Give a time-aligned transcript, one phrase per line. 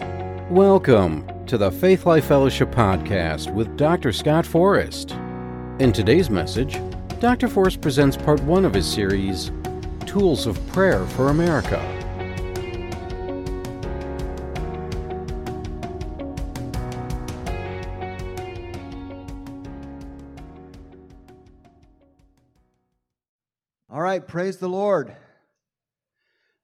[0.00, 4.12] Welcome to the Faith Life Fellowship Podcast with Dr.
[4.12, 5.12] Scott Forrest.
[5.80, 6.78] In today's message,
[7.20, 7.48] Dr.
[7.48, 9.50] Forrest presents part one of his series,
[10.06, 11.78] Tools of Prayer for America.
[23.90, 25.16] All right, praise the Lord.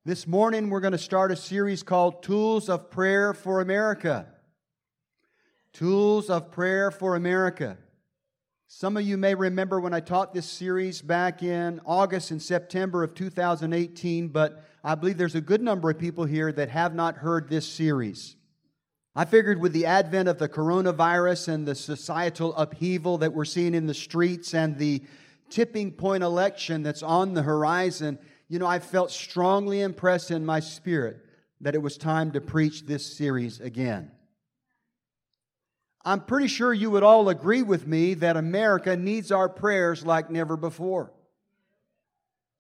[0.07, 4.27] This morning we're going to start a series called Tools of Prayer for America.
[5.73, 7.79] Tools of Prayer for America.
[8.69, 13.03] Some of you may remember when I taught this series back in August and September
[13.03, 17.17] of 2018, but I believe there's a good number of people here that have not
[17.17, 18.37] heard this series.
[19.17, 23.73] I figured with the advent of the coronavirus and the societal upheaval that we're seeing
[23.73, 25.03] in the streets and the
[25.49, 30.61] tipping point election that's on the horizon, you know, I felt strongly impressed in my
[30.61, 31.25] spirit
[31.61, 34.11] that it was time to preach this series again.
[36.05, 40.31] I'm pretty sure you would all agree with me that America needs our prayers like
[40.31, 41.13] never before.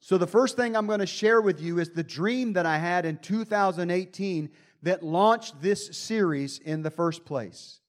[0.01, 2.79] So, the first thing I'm going to share with you is the dream that I
[2.79, 4.51] had in 2018
[4.83, 7.81] that launched this series in the first place.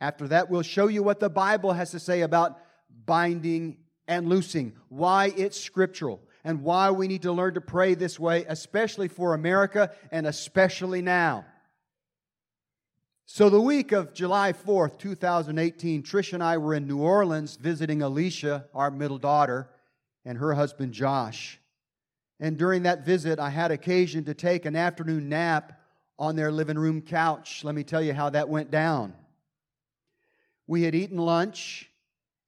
[0.00, 2.58] After that, we'll show you what the Bible has to say about
[3.04, 8.18] binding and loosing, why it's scriptural and why we need to learn to pray this
[8.18, 11.44] way, especially for America and especially now.
[13.30, 18.00] So, the week of July 4th, 2018, Trish and I were in New Orleans visiting
[18.00, 19.68] Alicia, our middle daughter,
[20.24, 21.60] and her husband Josh.
[22.40, 25.78] And during that visit, I had occasion to take an afternoon nap
[26.18, 27.64] on their living room couch.
[27.64, 29.12] Let me tell you how that went down.
[30.66, 31.90] We had eaten lunch,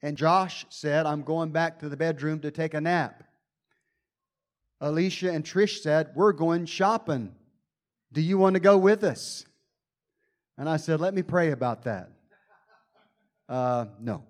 [0.03, 3.25] and Josh said, I'm going back to the bedroom to take a nap.
[4.81, 7.35] Alicia and Trish said, We're going shopping.
[8.13, 9.45] Do you want to go with us?
[10.57, 12.11] And I said, Let me pray about that.
[13.49, 14.25] Uh, no.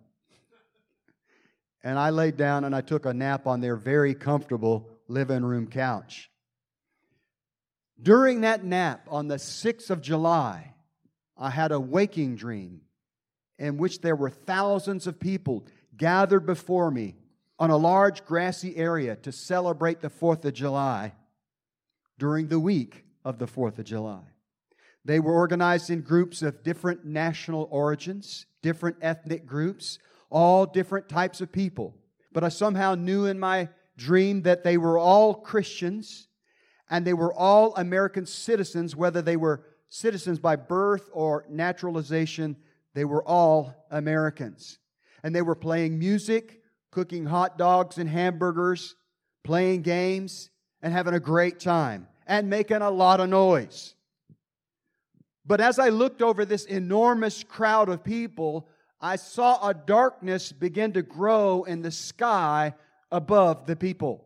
[1.83, 5.67] And I laid down and I took a nap on their very comfortable living room
[5.67, 6.31] couch.
[8.03, 10.75] During that nap on the 6th of July,
[11.37, 12.83] I had a waking dream
[13.59, 15.67] in which there were thousands of people
[15.97, 17.15] gathered before me
[17.61, 21.13] on a large grassy area to celebrate the 4th of July
[22.19, 24.23] during the week of the 4th of July.
[25.05, 29.99] They were organized in groups of different national origins, different ethnic groups,
[30.31, 31.95] all different types of people.
[32.33, 36.29] But I somehow knew in my dream that they were all Christians
[36.89, 42.57] and they were all American citizens, whether they were citizens by birth or naturalization,
[42.95, 44.79] they were all Americans.
[45.23, 46.60] And they were playing music,
[46.91, 48.97] cooking hot dogs and hamburgers,
[49.45, 50.51] playing games,
[50.83, 53.95] and having a great time and making a lot of noise.
[55.45, 58.69] But as I looked over this enormous crowd of people,
[59.01, 62.75] I saw a darkness begin to grow in the sky
[63.11, 64.25] above the people.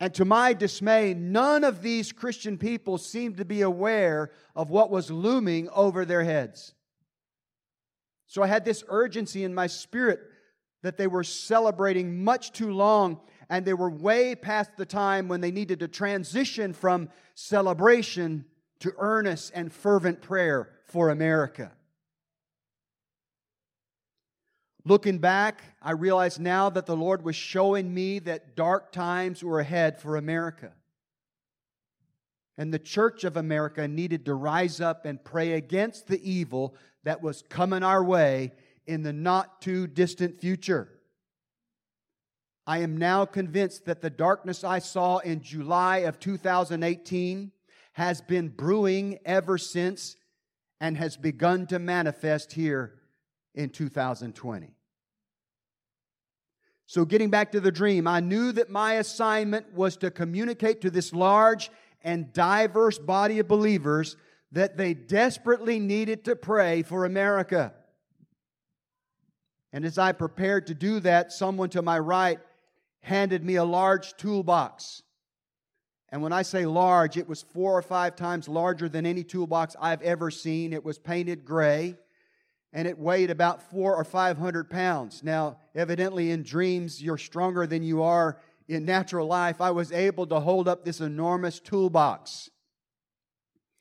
[0.00, 4.90] And to my dismay, none of these Christian people seemed to be aware of what
[4.90, 6.72] was looming over their heads.
[8.30, 10.20] So I had this urgency in my spirit
[10.84, 13.18] that they were celebrating much too long
[13.48, 18.44] and they were way past the time when they needed to transition from celebration
[18.78, 21.72] to earnest and fervent prayer for America.
[24.84, 29.58] Looking back, I realize now that the Lord was showing me that dark times were
[29.58, 30.70] ahead for America.
[32.56, 37.22] And the church of America needed to rise up and pray against the evil that
[37.22, 38.52] was coming our way
[38.86, 40.88] in the not too distant future.
[42.66, 47.52] I am now convinced that the darkness I saw in July of 2018
[47.92, 50.16] has been brewing ever since
[50.80, 52.94] and has begun to manifest here
[53.54, 54.74] in 2020.
[56.86, 60.90] So, getting back to the dream, I knew that my assignment was to communicate to
[60.90, 61.70] this large
[62.02, 64.16] and diverse body of believers
[64.52, 67.72] that they desperately needed to pray for America.
[69.72, 72.40] And as I prepared to do that, someone to my right
[73.00, 75.02] handed me a large toolbox.
[76.08, 79.76] And when I say large, it was four or five times larger than any toolbox
[79.80, 80.72] I've ever seen.
[80.72, 81.96] It was painted gray
[82.72, 85.22] and it weighed about four or five hundred pounds.
[85.22, 89.60] Now, evidently, in dreams, you're stronger than you are in natural life.
[89.60, 92.50] I was able to hold up this enormous toolbox.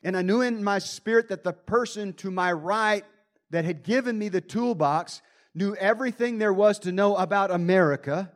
[0.04, 3.04] And I knew in my spirit that the person to my right
[3.50, 5.22] that had given me the toolbox
[5.54, 8.32] knew everything there was to know about America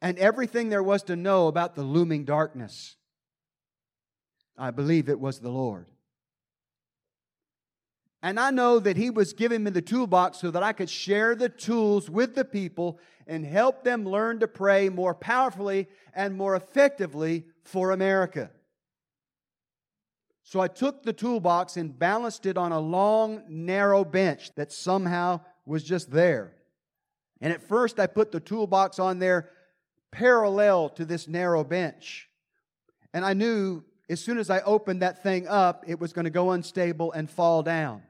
[0.00, 2.96] and everything there was to know about the looming darkness.
[4.56, 5.86] I believe it was the Lord.
[8.22, 11.34] And I know that He was giving me the toolbox so that I could share
[11.34, 16.56] the tools with the people and help them learn to pray more powerfully and more
[16.56, 18.50] effectively for America.
[20.44, 25.40] So I took the toolbox and balanced it on a long, narrow bench that somehow
[25.66, 26.54] was just there.
[27.40, 29.50] And at first, I put the toolbox on there
[30.12, 32.28] parallel to this narrow bench.
[33.12, 36.30] And I knew as soon as I opened that thing up, it was going to
[36.30, 38.02] go unstable and fall down.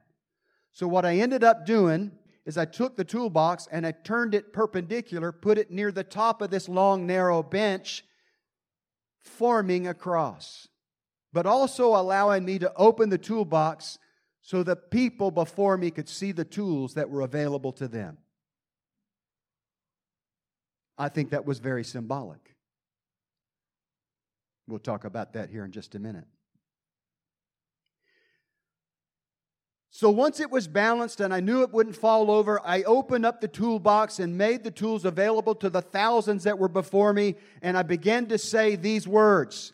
[0.73, 2.11] So, what I ended up doing
[2.45, 6.43] is I took the toolbox and I turned it perpendicular, put it near the top
[6.43, 8.05] of this long, narrow bench,
[9.21, 10.69] forming a cross,
[11.35, 13.99] but also allowing me to open the toolbox
[14.41, 18.19] so the people before me could see the tools that were available to them.
[20.97, 22.55] I think that was very symbolic.
[24.69, 26.25] We'll talk about that here in just a minute.
[29.91, 33.41] So once it was balanced and I knew it wouldn't fall over, I opened up
[33.41, 37.77] the toolbox and made the tools available to the thousands that were before me, and
[37.77, 39.73] I began to say these words.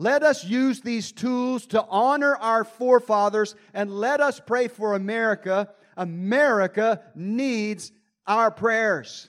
[0.00, 5.68] Let us use these tools to honor our forefathers and let us pray for America.
[5.94, 7.92] America needs
[8.26, 9.28] our prayers.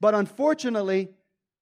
[0.00, 1.10] But unfortunately,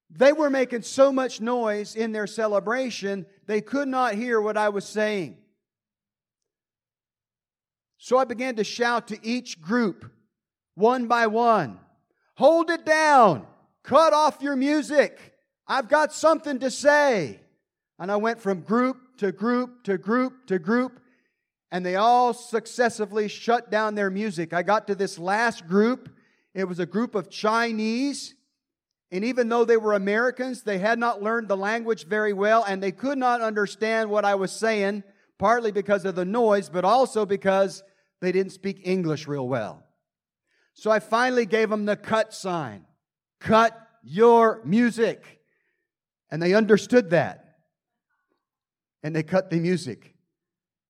[0.08, 4.70] they were making so much noise in their celebration, they could not hear what I
[4.70, 5.36] was saying.
[7.98, 10.10] So I began to shout to each group,
[10.74, 11.80] one by one,
[12.34, 13.46] hold it down,
[13.82, 15.34] cut off your music.
[15.66, 17.40] I've got something to say.
[17.98, 21.00] And I went from group to group to group to group,
[21.70, 24.52] and they all successively shut down their music.
[24.52, 26.08] I got to this last group.
[26.54, 28.34] It was a group of Chinese.
[29.10, 32.82] And even though they were Americans, they had not learned the language very well, and
[32.82, 35.02] they could not understand what I was saying,
[35.38, 37.82] partly because of the noise, but also because
[38.20, 39.82] they didn't speak English real well.
[40.74, 42.84] So I finally gave them the cut sign
[43.40, 45.40] cut your music.
[46.30, 47.47] And they understood that.
[49.02, 50.14] And they cut the music.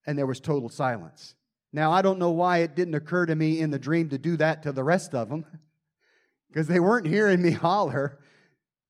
[0.07, 1.35] And there was total silence.
[1.73, 4.37] Now, I don't know why it didn't occur to me in the dream to do
[4.39, 5.45] that to the rest of them,
[6.49, 8.19] because they weren't hearing me holler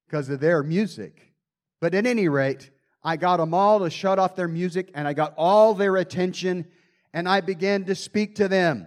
[0.06, 1.34] because of their music.
[1.80, 2.70] But at any rate,
[3.02, 6.66] I got them all to shut off their music and I got all their attention
[7.12, 8.86] and I began to speak to them.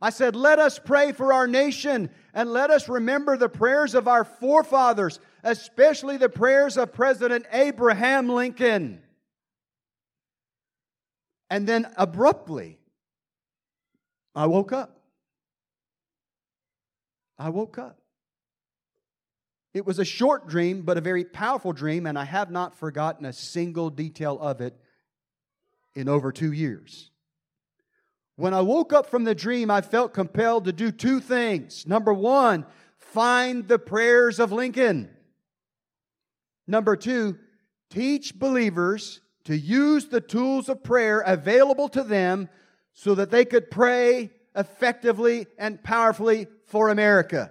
[0.00, 4.08] I said, Let us pray for our nation and let us remember the prayers of
[4.08, 9.00] our forefathers, especially the prayers of President Abraham Lincoln.
[11.48, 12.78] And then abruptly,
[14.34, 15.00] I woke up.
[17.38, 17.96] I woke up.
[19.72, 23.24] It was a short dream, but a very powerful dream, and I have not forgotten
[23.24, 24.74] a single detail of it
[25.94, 27.10] in over two years.
[28.34, 31.86] When I woke up from the dream, I felt compelled to do two things.
[31.86, 32.66] Number one,
[32.98, 35.10] find the prayers of Lincoln.
[36.66, 37.38] Number two,
[37.90, 42.48] teach believers to use the tools of prayer available to them
[42.92, 47.50] so that they could pray effectively and powerfully for America.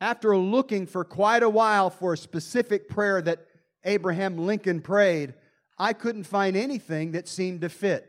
[0.00, 3.46] after looking for quite a while for a specific prayer that
[3.84, 5.34] Abraham Lincoln prayed,
[5.78, 8.06] I couldn't find anything that seemed to fit.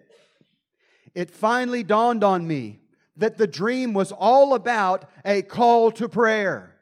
[1.16, 2.80] It finally dawned on me
[3.20, 6.76] that the dream was all about a call to prayer.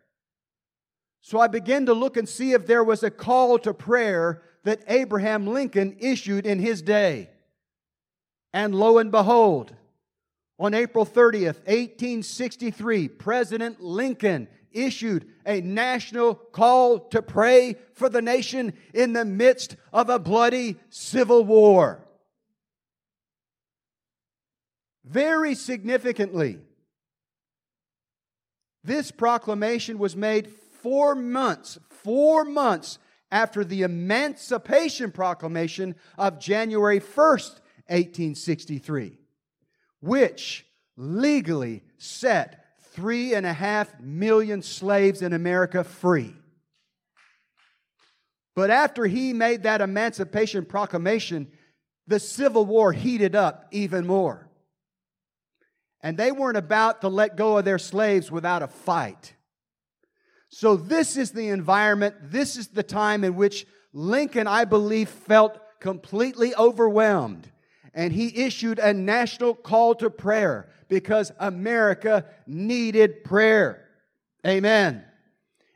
[1.21, 4.81] So I began to look and see if there was a call to prayer that
[4.87, 7.29] Abraham Lincoln issued in his day.
[8.53, 9.75] And lo and behold,
[10.59, 18.73] on April 30th, 1863, President Lincoln issued a national call to pray for the nation
[18.93, 22.06] in the midst of a bloody civil war.
[25.09, 26.59] Very significantly,
[28.83, 30.49] this proclamation was made
[30.81, 32.99] four months, four months
[33.31, 39.17] after the Emancipation Proclamation of January 1st, 1863,
[40.01, 40.65] which
[40.97, 46.35] legally set three and a half million slaves in America free.
[48.55, 51.49] But after he made that Emancipation Proclamation,
[52.07, 54.46] the Civil War heated up even more.
[56.01, 59.33] And they weren't about to let go of their slaves without a fight.
[60.49, 65.59] So, this is the environment, this is the time in which Lincoln, I believe, felt
[65.79, 67.51] completely overwhelmed.
[67.93, 73.85] And he issued a national call to prayer because America needed prayer.
[74.45, 75.03] Amen.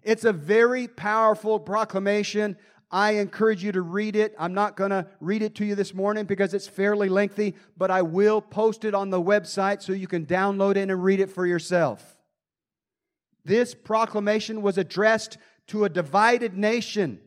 [0.03, 2.57] It's a very powerful proclamation.
[2.91, 4.35] I encourage you to read it.
[4.37, 7.89] I'm not going to read it to you this morning because it's fairly lengthy, but
[7.89, 11.29] I will post it on the website so you can download it and read it
[11.29, 12.17] for yourself.
[13.45, 17.21] This proclamation was addressed to a divided nation,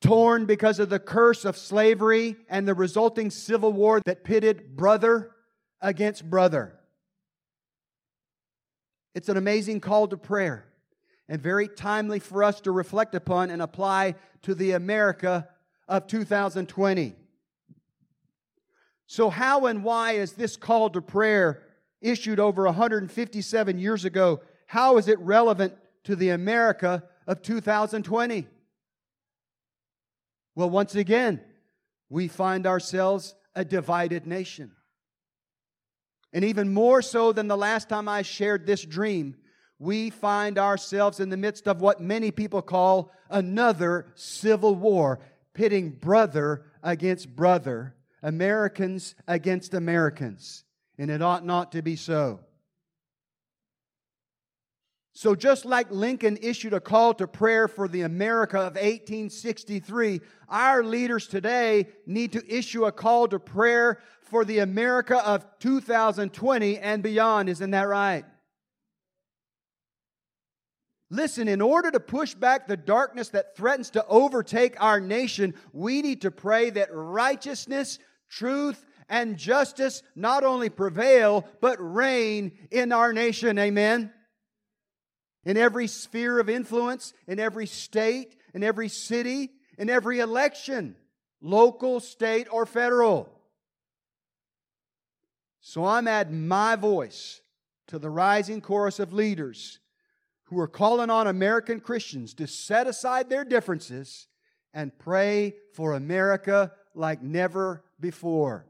[0.00, 5.32] torn because of the curse of slavery and the resulting civil war that pitted brother
[5.82, 6.78] against brother.
[9.14, 10.66] It's an amazing call to prayer
[11.28, 15.48] and very timely for us to reflect upon and apply to the America
[15.88, 17.14] of 2020.
[19.06, 21.62] So, how and why is this call to prayer
[22.00, 24.40] issued over 157 years ago?
[24.66, 28.46] How is it relevant to the America of 2020?
[30.54, 31.40] Well, once again,
[32.08, 34.72] we find ourselves a divided nation.
[36.32, 39.36] And even more so than the last time I shared this dream,
[39.78, 45.20] we find ourselves in the midst of what many people call another civil war,
[45.52, 50.64] pitting brother against brother, Americans against Americans.
[50.98, 52.40] And it ought not to be so.
[55.16, 60.82] So, just like Lincoln issued a call to prayer for the America of 1863, our
[60.82, 67.00] leaders today need to issue a call to prayer for the America of 2020 and
[67.00, 67.48] beyond.
[67.48, 68.24] Isn't that right?
[71.10, 76.02] Listen, in order to push back the darkness that threatens to overtake our nation, we
[76.02, 83.12] need to pray that righteousness, truth, and justice not only prevail, but reign in our
[83.12, 83.58] nation.
[83.58, 84.12] Amen.
[85.44, 90.96] In every sphere of influence, in every state, in every city, in every election,
[91.42, 93.28] local, state, or federal.
[95.60, 97.42] So I'm adding my voice
[97.88, 99.80] to the rising chorus of leaders
[100.44, 104.26] who are calling on American Christians to set aside their differences
[104.72, 108.66] and pray for America like never before.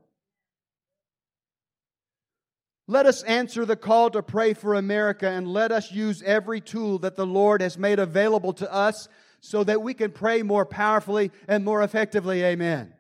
[2.87, 6.99] Let us answer the call to pray for America and let us use every tool
[6.99, 9.09] that the Lord has made available to us
[9.41, 12.45] so that we can pray more powerfully and more effectively.
[12.45, 12.93] Amen.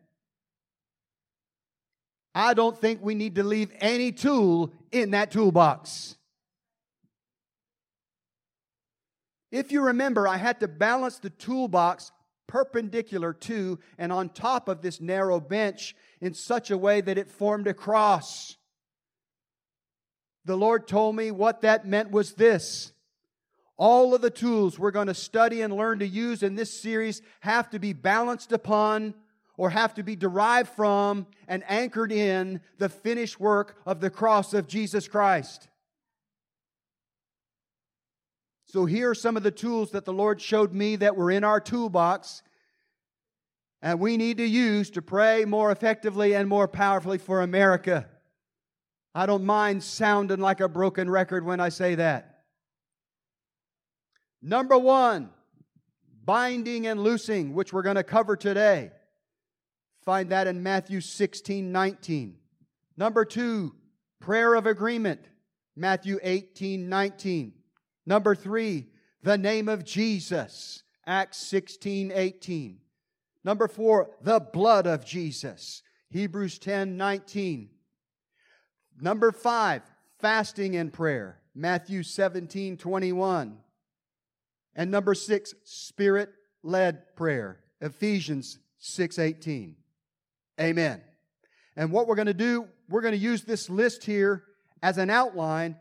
[2.34, 6.16] I don't think we need to leave any tool in that toolbox.
[9.54, 12.10] If you remember, I had to balance the toolbox
[12.48, 17.30] perpendicular to and on top of this narrow bench in such a way that it
[17.30, 18.56] formed a cross.
[20.44, 22.92] The Lord told me what that meant was this.
[23.76, 27.22] All of the tools we're going to study and learn to use in this series
[27.38, 29.14] have to be balanced upon
[29.56, 34.52] or have to be derived from and anchored in the finished work of the cross
[34.52, 35.68] of Jesus Christ.
[38.74, 41.44] So, here are some of the tools that the Lord showed me that were in
[41.44, 42.42] our toolbox
[43.80, 48.08] and we need to use to pray more effectively and more powerfully for America.
[49.14, 52.40] I don't mind sounding like a broken record when I say that.
[54.42, 55.30] Number one,
[56.24, 58.90] binding and loosing, which we're going to cover today.
[60.04, 62.38] Find that in Matthew 16, 19.
[62.96, 63.72] Number two,
[64.18, 65.20] prayer of agreement,
[65.76, 67.52] Matthew 18, 19.
[68.06, 68.86] Number three,
[69.22, 72.78] the name of Jesus, Acts 16, 18.
[73.42, 77.70] Number four, the blood of Jesus, Hebrews 10, 19.
[79.00, 79.82] Number five,
[80.20, 83.58] fasting and prayer, Matthew 17, 21.
[84.76, 86.30] And number six, spirit
[86.62, 89.76] led prayer, Ephesians 6, 18.
[90.60, 91.02] Amen.
[91.76, 94.44] And what we're going to do, we're going to use this list here
[94.82, 95.76] as an outline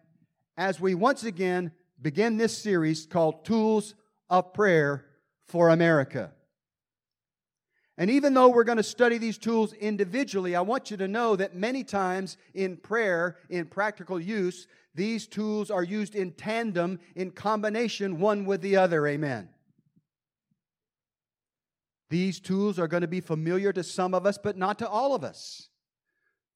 [0.57, 1.71] as we once again
[2.03, 3.95] begin this series called Tools
[4.29, 5.05] of Prayer
[5.47, 6.31] for America.
[7.97, 11.35] And even though we're going to study these tools individually, I want you to know
[11.35, 17.31] that many times in prayer, in practical use, these tools are used in tandem, in
[17.31, 19.07] combination, one with the other.
[19.07, 19.49] Amen.
[22.09, 25.15] These tools are going to be familiar to some of us, but not to all
[25.15, 25.69] of us.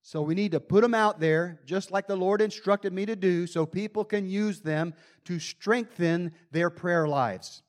[0.08, 3.16] So we need to put them out there, just like the Lord instructed me to
[3.18, 4.94] do, so people can use them
[5.26, 7.62] to strengthen their prayer lives.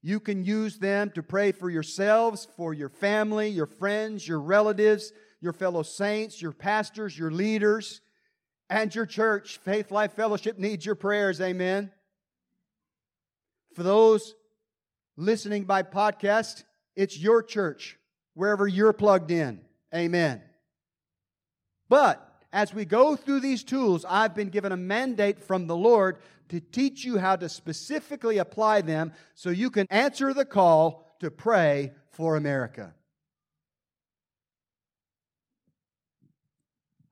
[0.00, 5.12] You can use them to pray for yourselves, for your family, your friends, your relatives,
[5.42, 8.00] your fellow saints, your pastors, your leaders,
[8.70, 9.58] and your church.
[9.58, 11.42] Faith Life Fellowship needs your prayers.
[11.42, 11.92] Amen.
[13.74, 14.34] For those
[15.18, 16.64] listening by podcast,
[16.96, 17.98] it's your church,
[18.32, 19.60] wherever you're plugged in.
[19.94, 20.40] Amen.
[21.90, 26.18] But as we go through these tools, I've been given a mandate from the Lord
[26.48, 31.32] to teach you how to specifically apply them so you can answer the call to
[31.32, 32.94] pray for America.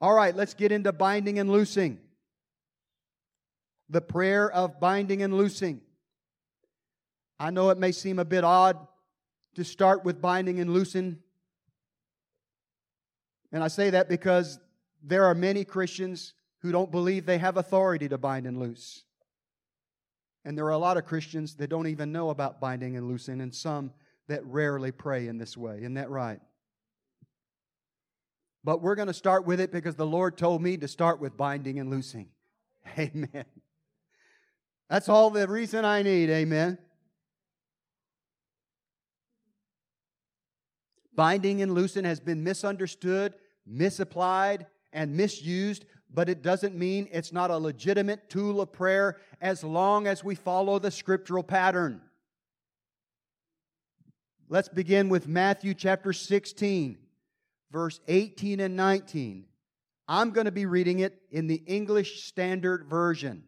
[0.01, 1.99] All right, let's get into binding and loosing.
[3.91, 5.81] The prayer of binding and loosing.
[7.41, 8.79] I know it may seem a bit odd
[9.57, 11.19] to start with binding and loosing.
[13.51, 14.61] And I say that because
[15.03, 19.05] there are many Christians who don't believe they have authority to bind and loose.
[20.45, 23.41] And there are a lot of Christians that don't even know about binding and loosing,
[23.41, 23.93] and some
[24.29, 25.79] that rarely pray in this way.
[25.79, 26.41] Isn't that right?
[28.65, 31.37] But we're going to start with it because the Lord told me to start with
[31.37, 32.29] binding and loosing.
[32.99, 33.45] Amen.
[34.91, 36.31] That's all the reason I need.
[36.31, 36.79] Amen.
[41.15, 43.35] Binding and loosing has been misunderstood,
[43.67, 49.63] misapplied, and misused, but it doesn't mean it's not a legitimate tool of prayer as
[49.63, 52.01] long as we follow the scriptural pattern.
[54.49, 56.97] Let's begin with Matthew chapter 16,
[57.71, 59.45] verse 18 and 19.
[60.09, 63.45] I'm going to be reading it in the English Standard Version.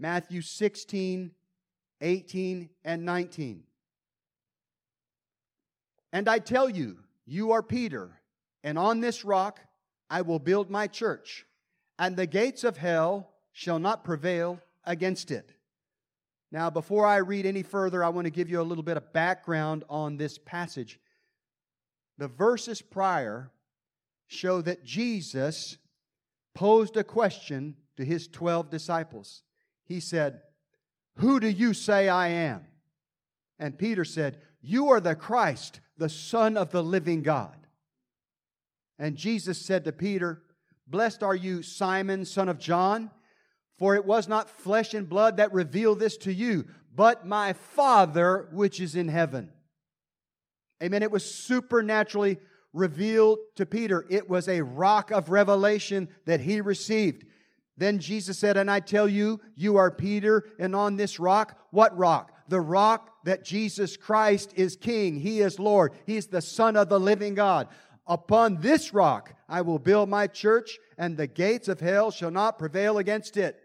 [0.00, 1.30] Matthew 16,
[2.00, 3.62] 18, and 19.
[6.12, 8.20] And I tell you, you are Peter,
[8.64, 9.60] and on this rock
[10.10, 11.46] I will build my church,
[11.98, 15.52] and the gates of hell shall not prevail against it.
[16.50, 19.12] Now, before I read any further, I want to give you a little bit of
[19.12, 21.00] background on this passage.
[22.18, 23.50] The verses prior
[24.26, 25.78] show that Jesus
[26.54, 29.42] posed a question to his 12 disciples.
[29.84, 30.42] He said,
[31.16, 32.64] Who do you say I am?
[33.58, 37.63] And Peter said, You are the Christ, the Son of the living God.
[38.98, 40.42] And Jesus said to Peter,
[40.86, 43.10] Blessed are you, Simon, son of John.
[43.78, 48.48] For it was not flesh and blood that revealed this to you, but my Father
[48.52, 49.50] which is in heaven.
[50.82, 51.02] Amen.
[51.02, 52.38] It was supernaturally
[52.72, 54.06] revealed to Peter.
[54.10, 57.24] It was a rock of revelation that he received.
[57.76, 61.96] Then Jesus said, And I tell you, you are Peter, and on this rock, what
[61.96, 62.32] rock?
[62.48, 65.18] The rock that Jesus Christ is King.
[65.18, 65.94] He is Lord.
[66.06, 67.68] He is the Son of the living God.
[68.06, 72.58] Upon this rock I will build my church, and the gates of hell shall not
[72.58, 73.60] prevail against it.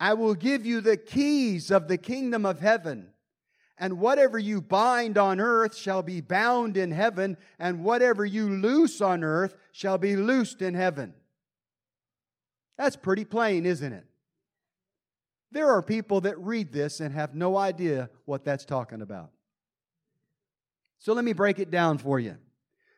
[0.00, 3.10] I will give you the keys of the kingdom of heaven.
[3.80, 9.00] And whatever you bind on earth shall be bound in heaven, and whatever you loose
[9.00, 11.14] on earth shall be loosed in heaven.
[12.76, 14.04] That's pretty plain, isn't it?
[15.50, 19.30] There are people that read this and have no idea what that's talking about.
[20.98, 22.36] So let me break it down for you.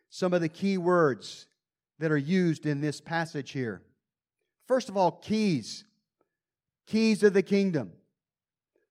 [0.08, 1.46] Some of the key words
[1.98, 3.82] that are used in this passage here.
[4.66, 5.84] First of all, keys
[6.90, 7.92] keys of the kingdom.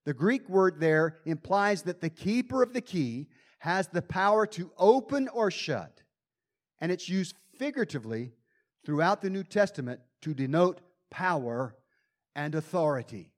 [0.06, 4.70] The Greek word there implies that the keeper of the key has the power to
[4.78, 6.00] open or shut,
[6.80, 8.32] and it's used figuratively
[8.86, 11.76] throughout the New Testament to denote power
[12.34, 13.32] and authority.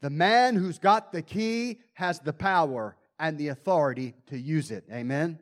[0.00, 4.84] The man who's got the key has the power and the authority to use it.
[4.92, 5.38] Amen?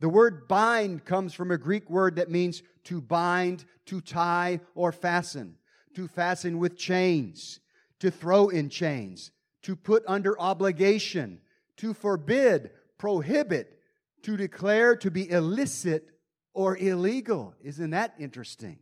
[0.00, 4.92] The word bind comes from a Greek word that means to bind, to tie, or
[4.92, 5.56] fasten
[5.94, 7.60] to fasten with chains,
[8.00, 9.30] to throw in chains,
[9.62, 11.40] to put under obligation,
[11.78, 13.78] to forbid, prohibit,
[14.22, 16.10] to declare to be illicit
[16.52, 17.54] or illegal.
[17.62, 18.78] Isn't that interesting?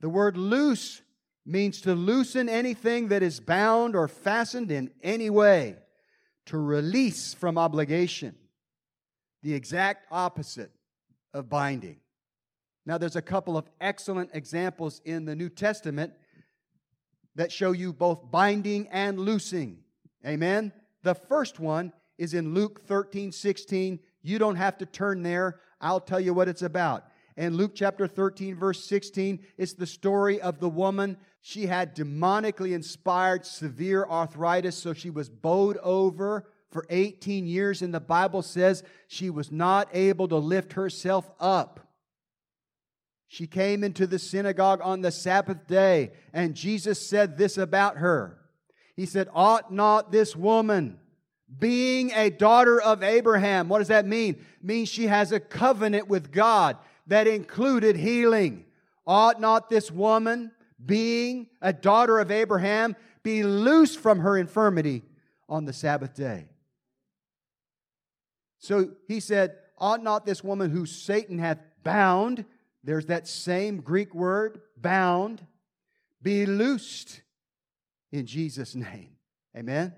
[0.00, 1.02] The word loose
[1.44, 5.76] means to loosen anything that is bound or fastened in any way,
[6.46, 8.34] to release from obligation.
[9.42, 10.70] The exact opposite
[11.32, 11.96] of binding.
[12.86, 16.12] Now, there's a couple of excellent examples in the New Testament
[17.36, 19.78] that show you both binding and loosing.
[20.26, 20.72] Amen?
[21.02, 24.00] The first one is in Luke 13 16.
[24.22, 27.04] You don't have to turn there, I'll tell you what it's about.
[27.36, 31.16] In Luke chapter 13, verse 16, it's the story of the woman.
[31.40, 37.92] She had demonically inspired severe arthritis, so she was bowed over for 18 years, and
[37.92, 41.80] the Bible says she was not able to lift herself up.
[43.26, 48.38] She came into the synagogue on the Sabbath day, and Jesus said this about her.
[48.96, 50.98] He said, Ought not this woman,
[51.58, 54.34] being a daughter of Abraham, what does that mean?
[54.34, 56.76] It means she has a covenant with God
[57.10, 58.64] that included healing.
[59.06, 60.52] Ought not this woman,
[60.84, 65.02] being a daughter of Abraham, be loosed from her infirmity
[65.48, 66.46] on the Sabbath day?
[68.58, 72.44] So he said, Ought not this woman who Satan hath bound,
[72.84, 75.44] there's that same Greek word, bound,
[76.22, 77.22] be loosed
[78.12, 79.10] in Jesus' name.
[79.56, 79.94] Amen?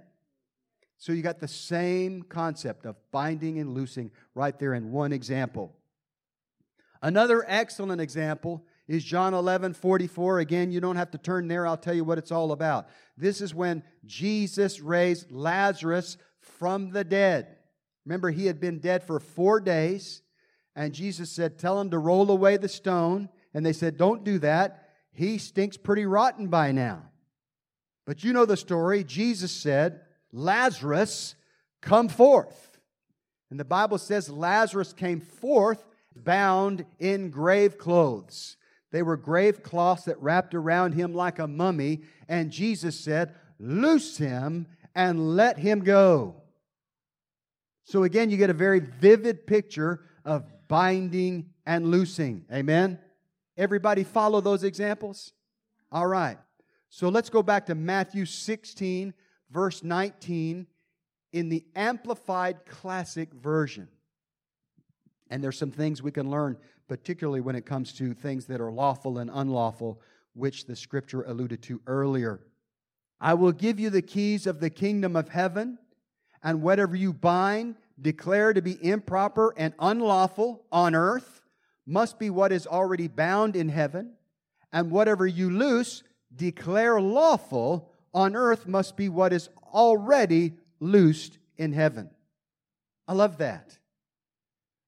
[0.97, 5.77] So you got the same concept of binding and loosing right there in one example.
[7.03, 10.39] Another excellent example is John 11 44.
[10.39, 12.89] Again, you don't have to turn there, I'll tell you what it's all about.
[13.17, 17.57] This is when Jesus raised Lazarus from the dead.
[18.07, 20.23] Remember, he had been dead for four days,
[20.77, 23.29] and Jesus said, Tell him to roll away the stone.
[23.53, 24.89] And they said, Don't do that.
[25.13, 27.03] He stinks pretty rotten by now.
[28.07, 29.05] But you know the story.
[29.05, 30.01] Jesus said,
[30.33, 31.35] Lazarus,
[31.81, 32.79] come forth.
[33.51, 35.85] And the Bible says Lazarus came forth
[36.17, 38.57] bound in grave clothes.
[38.91, 42.03] They were grave cloths that wrapped around him like a mummy.
[42.29, 46.43] And Jesus said, Loose him and let him go.
[47.85, 52.45] So again, you get a very vivid picture of binding and loosing.
[52.53, 52.99] Amen?
[53.57, 55.33] Everybody follow those examples?
[55.91, 56.39] All right.
[56.89, 59.15] So let's go back to Matthew 16,
[59.51, 60.67] verse 19,
[61.33, 63.89] in the Amplified Classic Version.
[65.33, 68.71] And there's some things we can learn, particularly when it comes to things that are
[68.71, 69.99] lawful and unlawful,
[70.35, 72.41] which the scripture alluded to earlier.
[73.19, 75.79] I will give you the keys of the kingdom of heaven,
[76.43, 81.41] and whatever you bind, declare to be improper and unlawful on earth,
[81.87, 84.13] must be what is already bound in heaven,
[84.71, 86.03] and whatever you loose,
[86.37, 92.11] declare lawful on earth, must be what is already loosed in heaven.
[93.09, 93.79] I love that.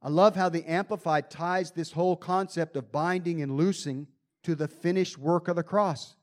[0.04, 4.06] I love how the Amplified ties this whole concept of binding and loosing
[4.42, 6.14] to the finished work of the cross.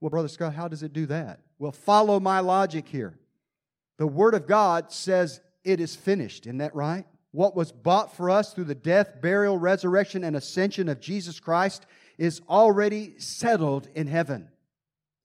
[0.00, 1.40] Well, Brother Scott, how does it do that?
[1.58, 3.18] Well, follow my logic here.
[3.98, 6.46] The Word of God says it is finished.
[6.46, 7.04] Isn't that right?
[7.32, 11.84] What was bought for us through the death, burial, resurrection, and ascension of Jesus Christ
[12.16, 14.48] is already settled in heaven.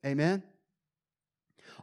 [0.05, 0.43] Amen?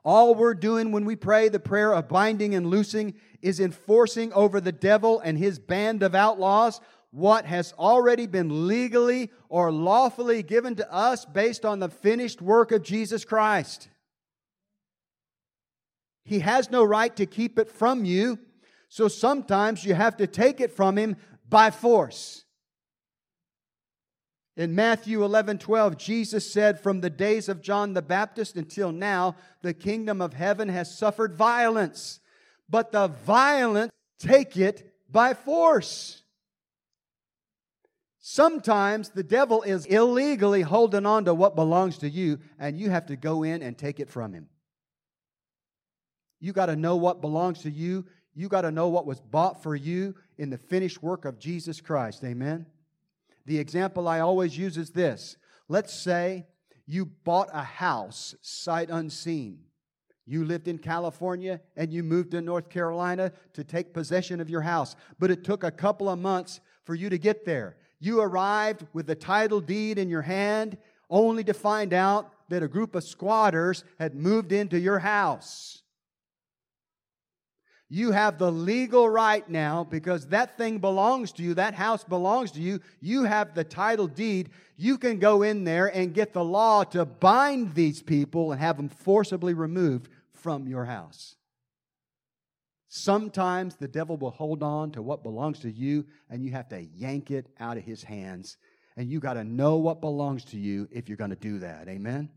[0.04, 4.60] All we're doing when we pray the prayer of binding and loosing is enforcing over
[4.60, 6.80] the devil and his band of outlaws
[7.10, 12.70] what has already been legally or lawfully given to us based on the finished work
[12.72, 13.88] of Jesus Christ.
[16.24, 18.38] He has no right to keep it from you,
[18.88, 21.16] so sometimes you have to take it from him
[21.48, 22.44] by force.
[24.58, 29.36] In Matthew 11 12, Jesus said, From the days of John the Baptist until now,
[29.62, 32.18] the kingdom of heaven has suffered violence,
[32.68, 36.22] but the violent take it by force.
[38.18, 43.06] Sometimes the devil is illegally holding on to what belongs to you, and you have
[43.06, 44.48] to go in and take it from him.
[46.40, 48.06] You got to know what belongs to you.
[48.34, 51.80] You got to know what was bought for you in the finished work of Jesus
[51.80, 52.24] Christ.
[52.24, 52.66] Amen.
[53.48, 56.44] The example I always use is this let's say
[56.84, 59.60] you bought a house sight unseen.
[60.26, 64.60] You lived in California and you moved to North Carolina to take possession of your
[64.60, 67.78] house, but it took a couple of months for you to get there.
[68.00, 70.76] You arrived with the title deed in your hand
[71.08, 75.77] only to find out that a group of squatters had moved into your house.
[77.90, 82.50] You have the legal right now because that thing belongs to you, that house belongs
[82.52, 82.80] to you.
[83.00, 84.50] You have the title deed.
[84.76, 88.76] You can go in there and get the law to bind these people and have
[88.76, 91.36] them forcibly removed from your house.
[92.88, 96.82] Sometimes the devil will hold on to what belongs to you and you have to
[96.94, 98.58] yank it out of his hands.
[98.98, 101.88] And you got to know what belongs to you if you're going to do that.
[101.88, 102.28] Amen?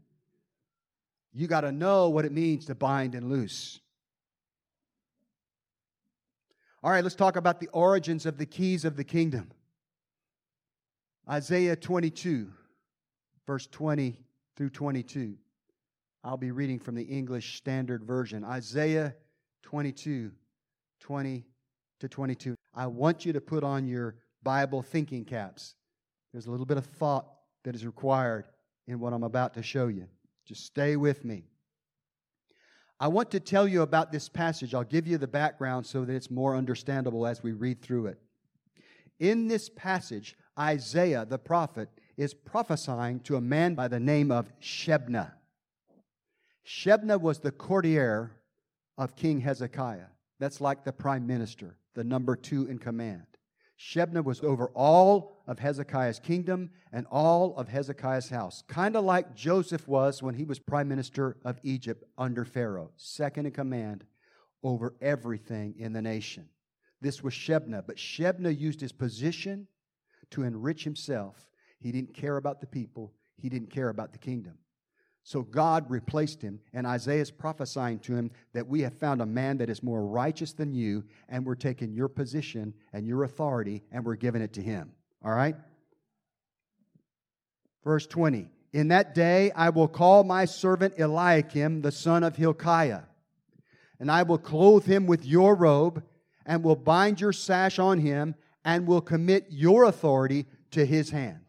[1.33, 3.80] You got to know what it means to bind and loose.
[6.83, 9.51] All right, let's talk about the origins of the keys of the kingdom.
[11.29, 12.51] Isaiah 22,
[13.45, 14.19] verse 20
[14.57, 15.35] through 22.
[16.23, 18.43] I'll be reading from the English Standard Version.
[18.43, 19.15] Isaiah
[19.61, 20.31] 22,
[20.99, 21.45] 20
[21.99, 22.55] to 22.
[22.73, 25.75] I want you to put on your Bible thinking caps.
[26.31, 27.27] There's a little bit of thought
[27.63, 28.47] that is required
[28.87, 30.07] in what I'm about to show you.
[30.47, 31.43] Just stay with me.
[33.01, 34.75] I want to tell you about this passage.
[34.75, 38.19] I'll give you the background so that it's more understandable as we read through it.
[39.19, 44.51] In this passage, Isaiah the prophet is prophesying to a man by the name of
[44.61, 45.31] Shebna.
[46.63, 48.33] Shebna was the courtier
[48.99, 50.11] of King Hezekiah.
[50.39, 53.25] That's like the prime minister, the number two in command.
[53.79, 59.35] Shebna was over all of Hezekiah's kingdom and all of Hezekiah's house, kind of like
[59.35, 64.05] Joseph was when he was prime minister of Egypt under Pharaoh, second in command
[64.63, 66.47] over everything in the nation.
[67.01, 69.67] This was Shebna, but Shebna used his position
[70.29, 71.49] to enrich himself.
[71.79, 74.57] He didn't care about the people, he didn't care about the kingdom.
[75.23, 79.25] So God replaced him, and Isaiah is prophesying to him that we have found a
[79.25, 83.83] man that is more righteous than you, and we're taking your position and your authority
[83.91, 84.93] and we're giving it to him.
[85.23, 85.55] All right?
[87.83, 93.03] Verse 20 In that day I will call my servant Eliakim, the son of Hilkiah,
[93.99, 96.03] and I will clothe him with your robe,
[96.45, 101.41] and will bind your sash on him, and will commit your authority to his hand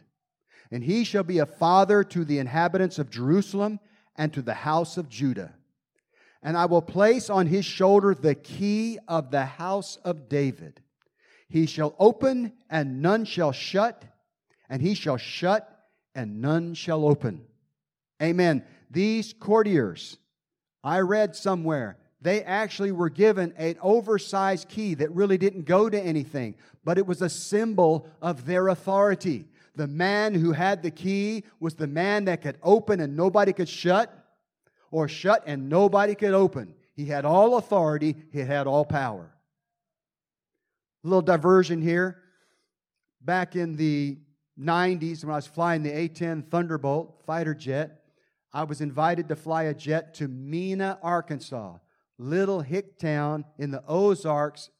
[0.72, 3.78] and he shall be a father to the inhabitants of Jerusalem
[4.16, 5.52] and to the house of Judah.
[6.42, 10.80] And I will place on his shoulder the key of the house of David.
[11.52, 14.04] He shall open, and none shall shut,
[14.70, 15.68] and he shall shut,
[16.14, 17.42] and none shall open.
[18.22, 18.64] Amen.
[18.90, 20.16] These courtiers,
[20.82, 26.00] I read somewhere, they actually were given an oversized key that really didn't go to
[26.00, 29.44] anything, but it was a symbol of their authority.
[29.76, 33.68] The man who had the key was the man that could open and nobody could
[33.68, 34.10] shut,
[34.90, 36.72] or shut and nobody could open.
[36.94, 39.31] He had all authority, he had all power.
[41.04, 42.22] A little diversion here.
[43.20, 44.18] Back in the
[44.58, 48.02] 90s, when I was flying the A 10 Thunderbolt fighter jet,
[48.52, 51.78] I was invited to fly a jet to Mena, Arkansas,
[52.18, 54.70] little hick town in the Ozarks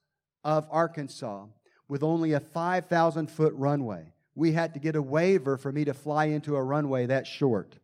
[0.45, 1.47] of Arkansas,
[1.89, 5.95] with only a 5,000 foot runway we had to get a waiver for me to
[5.95, 7.79] fly into a runway that short.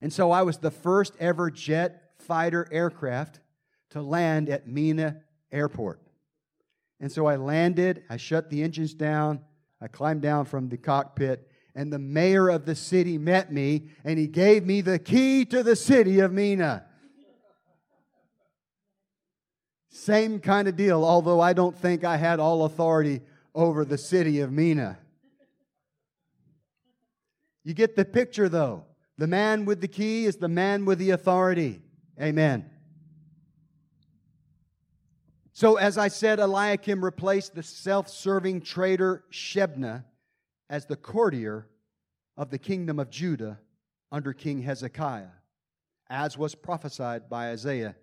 [0.00, 3.40] And so I was the first ever jet fighter aircraft
[3.90, 6.00] to land at Mena Airport.
[7.00, 9.40] And so I landed, I shut the engines down,
[9.80, 14.18] I climbed down from the cockpit, and the mayor of the city met me, and
[14.18, 16.84] he gave me the key to the city of Mena.
[19.88, 23.22] Same kind of deal, although I don't think I had all authority
[23.54, 24.98] over the city of Mena.
[27.64, 28.84] You get the picture, though.
[29.18, 31.82] The man with the key is the man with the authority.
[32.20, 32.70] Amen.
[35.52, 40.04] So, as I said, Eliakim replaced the self serving traitor Shebna
[40.68, 41.66] as the courtier
[42.36, 43.58] of the kingdom of Judah
[44.12, 45.32] under King Hezekiah,
[46.08, 47.96] as was prophesied by Isaiah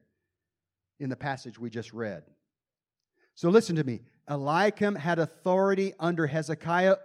[0.99, 2.23] in the passage we just read.
[3.35, 4.01] So, listen to me.
[4.27, 6.97] Eliakim had authority under Hezekiah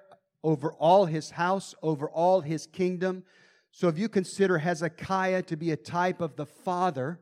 [0.43, 3.25] over all his house, over all his kingdom.
[3.71, 7.21] So if you consider Hezekiah to be a type of the father,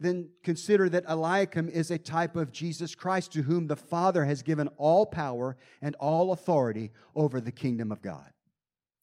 [0.00, 4.42] then consider that Eliakim is a type of Jesus Christ to whom the Father has
[4.42, 8.30] given all power and all authority over the kingdom of God.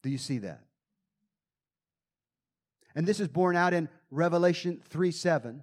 [0.02, 0.62] Do you see that?
[2.94, 5.62] And this is borne out in Revelation 3 7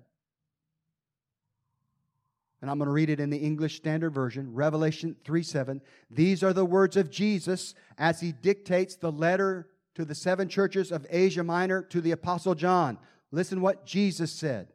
[2.63, 5.82] and I'm going to read it in the English Standard Version, Revelation 3 7.
[6.10, 10.89] These are the words of Jesus as he dictates the letter to the seven churches
[10.89, 12.98] of Asia Minor to the Apostle John.
[13.32, 14.72] Listen what Jesus said.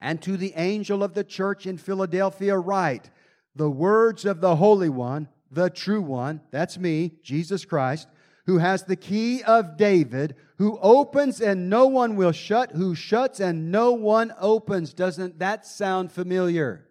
[0.00, 3.10] And to the angel of the church in Philadelphia, write
[3.54, 8.08] the words of the Holy One, the true one, that's me, Jesus Christ,
[8.44, 13.40] who has the key of David, who opens and no one will shut, who shuts
[13.40, 14.92] and no one opens.
[14.92, 16.86] Doesn't that sound familiar?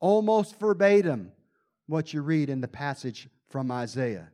[0.00, 1.32] almost verbatim
[1.86, 4.30] what you read in the passage from Isaiah.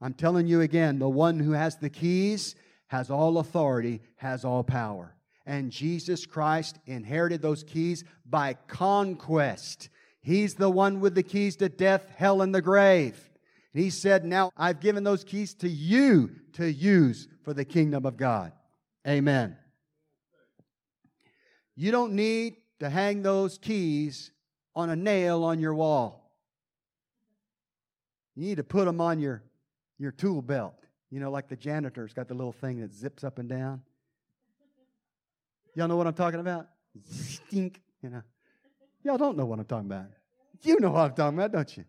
[0.00, 2.54] I'm telling you again, the one who has the keys
[2.88, 5.14] has all authority, has all power.
[5.46, 9.90] And Jesus Christ inherited those keys by conquest.
[10.20, 13.30] He's the one with the keys to death, hell, and the grave.
[13.74, 18.06] And he said, Now I've given those keys to you to use for the kingdom
[18.06, 18.52] of God.
[19.06, 19.56] Amen.
[21.76, 24.30] You don't need to hang those keys
[24.74, 26.32] on a nail on your wall.
[28.34, 29.42] You need to put them on your,
[29.98, 30.74] your tool belt.
[31.10, 33.82] You know, like the janitor's got the little thing that zips up and down.
[35.74, 36.68] Y'all know what I'm talking about?
[37.10, 38.22] Stink, you know.
[39.02, 40.06] Y'all don't know what I'm talking about.
[40.62, 41.84] You know what I'm talking about, don't you?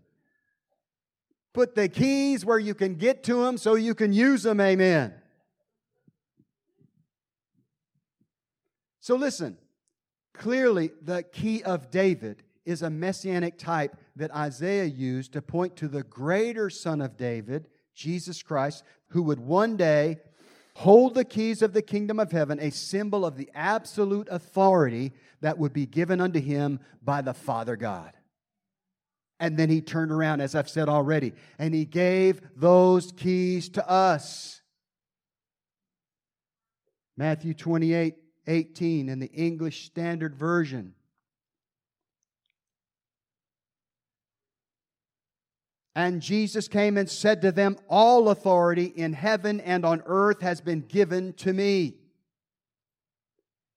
[1.53, 5.13] Put the keys where you can get to them so you can use them, amen.
[8.99, 9.57] So listen,
[10.33, 15.87] clearly the key of David is a messianic type that Isaiah used to point to
[15.87, 20.17] the greater Son of David, Jesus Christ, who would one day
[20.75, 25.57] hold the keys of the kingdom of heaven, a symbol of the absolute authority that
[25.57, 28.11] would be given unto him by the Father God.
[29.39, 33.89] And then he turned around, as I've said already, and he gave those keys to
[33.89, 34.61] us.
[37.17, 38.15] Matthew 28
[38.47, 40.93] 18 in the English Standard Version.
[45.95, 50.59] And Jesus came and said to them, All authority in heaven and on earth has
[50.59, 51.95] been given to me.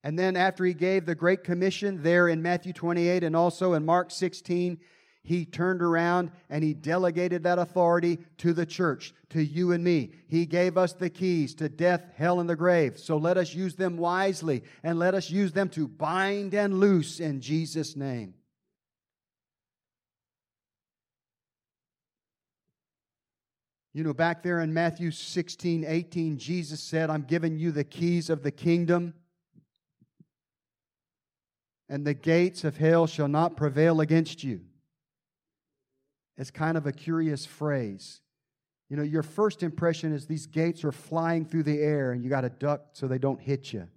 [0.02, 3.84] And then, after he gave the Great Commission there in Matthew 28 and also in
[3.84, 4.78] Mark 16,
[5.22, 10.12] he turned around and he delegated that authority to the church, to you and me.
[10.28, 12.98] He gave us the keys to death, hell, and the grave.
[12.98, 17.20] So let us use them wisely and let us use them to bind and loose
[17.20, 18.34] in Jesus' name.
[23.98, 28.30] You know, back there in Matthew 16, 18, Jesus said, I'm giving you the keys
[28.30, 29.12] of the kingdom,
[31.88, 34.60] and the gates of hell shall not prevail against you.
[36.36, 38.20] It's kind of a curious phrase.
[38.88, 42.30] You know, your first impression is these gates are flying through the air and you
[42.30, 43.88] got to duck so they don't hit you.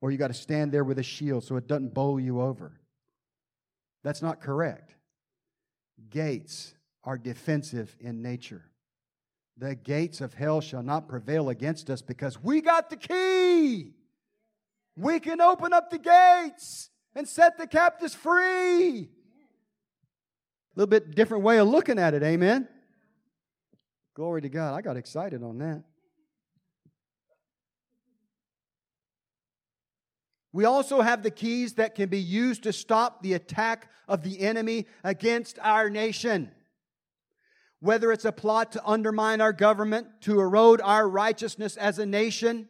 [0.00, 2.78] Or you got to stand there with a shield so it doesn't bowl you over.
[4.04, 4.94] That's not correct.
[6.10, 8.64] Gates are defensive in nature.
[9.56, 13.92] The gates of hell shall not prevail against us because we got the key.
[14.96, 19.08] We can open up the gates and set the captives free.
[20.76, 22.68] A little bit different way of looking at it, amen?
[24.14, 24.74] Glory to God.
[24.74, 25.84] I got excited on that.
[30.52, 34.40] We also have the keys that can be used to stop the attack of the
[34.40, 36.52] enemy against our nation.
[37.84, 42.66] Whether it's a plot to undermine our government, to erode our righteousness as a nation,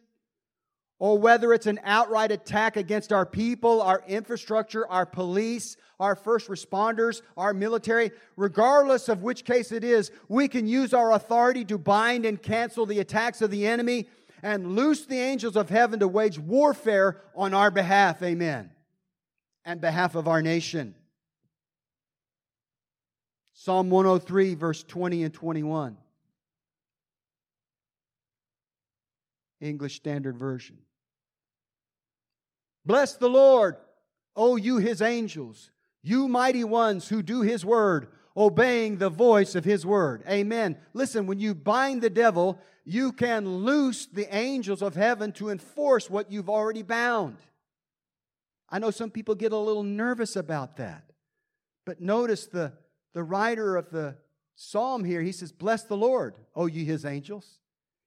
[0.99, 6.49] or whether it's an outright attack against our people, our infrastructure, our police, our first
[6.49, 11.77] responders, our military, regardless of which case it is, we can use our authority to
[11.77, 14.09] bind and cancel the attacks of the enemy
[14.43, 18.21] and loose the angels of heaven to wage warfare on our behalf.
[18.21, 18.69] Amen.
[19.63, 20.93] And behalf of our nation.
[23.65, 25.97] Psalm 103, verse 20 and 21.
[29.59, 30.77] English Standard Version.
[32.85, 33.77] Bless the Lord,
[34.35, 35.71] O you his angels,
[36.03, 40.21] you mighty ones who do his word, obeying the voice of his word.
[40.29, 40.77] Amen.
[40.93, 46.07] Listen, when you bind the devil, you can loose the angels of heaven to enforce
[46.07, 47.37] what you've already bound.
[48.69, 51.09] I know some people get a little nervous about that.
[51.83, 52.73] But notice the,
[53.15, 54.17] the writer of the
[54.55, 57.59] psalm here, he says, Bless the Lord, O ye his angels.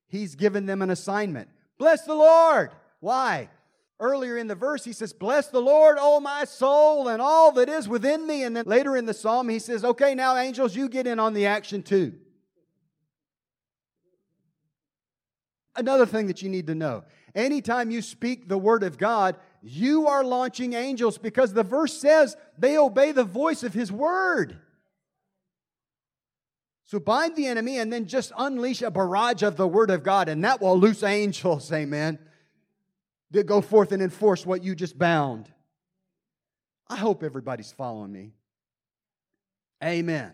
[0.07, 1.49] He's given them an assignment.
[1.79, 2.71] Bless the Lord.
[3.01, 3.49] Why?
[3.99, 7.71] Earlier in the verse, he says, Bless the Lord, O my soul, and all that
[7.71, 8.45] is within me.
[8.45, 11.33] And then later in the psalm, he says, Okay, now, angels, you get in on
[11.33, 12.13] the action too.
[15.75, 20.07] Another thing that you need to know anytime you speak the word of God, you
[20.07, 24.59] are launching angels because the verse says they obey the voice of his word.
[26.89, 30.29] So bind the enemy and then just unleash a barrage of the word of God,
[30.29, 32.19] and that will loose angels, amen
[33.31, 35.51] that go forth and enforce what you just bound.
[36.89, 38.33] I hope everybody's following me.
[39.85, 40.33] Amen.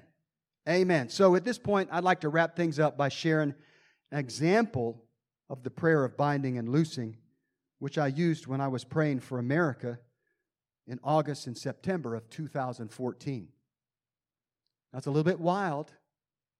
[0.69, 1.09] Amen.
[1.09, 3.55] So at this point, I'd like to wrap things up by sharing
[4.13, 5.03] an example
[5.51, 7.17] of the prayer of binding and loosing,
[7.81, 9.99] which I used when I was praying for America
[10.87, 13.49] in August and September of 2014.
[14.93, 15.93] That's a little bit wild,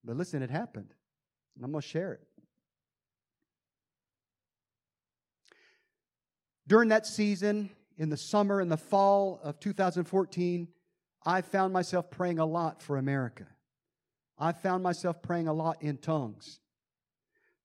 [0.05, 0.93] but listen, it happened.
[1.55, 2.21] And I'm going to share it.
[6.67, 10.67] During that season, in the summer and the fall of 2014,
[11.25, 13.45] I found myself praying a lot for America.
[14.37, 16.59] I found myself praying a lot in tongues,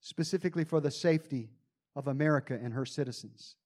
[0.00, 1.50] specifically for the safety
[1.96, 3.56] of America and her citizens.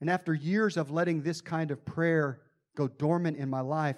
[0.00, 2.40] And after years of letting this kind of prayer
[2.76, 3.96] go dormant in my life,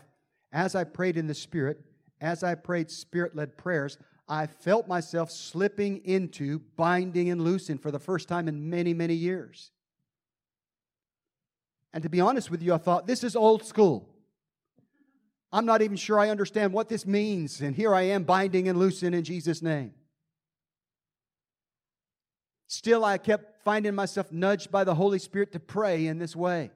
[0.53, 1.81] as I prayed in the Spirit,
[2.27, 7.93] as I prayed Spirit led prayers, I felt myself slipping into binding and loosing for
[7.93, 9.71] the first time in many, many years.
[11.95, 14.09] And to be honest with you, I thought, this is old school.
[15.53, 17.61] I'm not even sure I understand what this means.
[17.61, 19.95] And here I am binding and loosing in Jesus' name.
[22.67, 26.73] Still, I kept finding myself nudged by the Holy Spirit to pray in this way.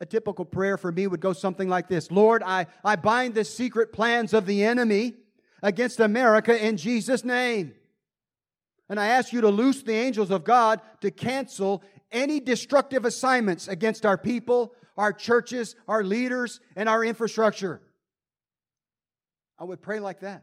[0.00, 3.44] A typical prayer for me would go something like this Lord, I, I bind the
[3.44, 5.14] secret plans of the enemy
[5.62, 7.74] against America in Jesus' name.
[8.88, 11.82] And I ask you to loose the angels of God to cancel
[12.12, 17.80] any destructive assignments against our people, our churches, our leaders, and our infrastructure.
[19.58, 20.42] I would pray like that.